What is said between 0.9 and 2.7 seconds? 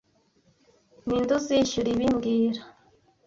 Ninde uzishyura ibi mbwira